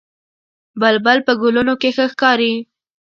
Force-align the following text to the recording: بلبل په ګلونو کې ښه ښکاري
بلبل 0.79 1.17
په 1.27 1.33
ګلونو 1.41 1.73
کې 1.81 1.89
ښه 1.95 2.05
ښکاري 2.11 2.53